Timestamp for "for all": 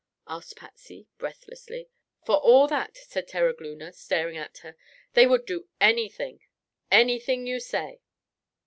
2.25-2.67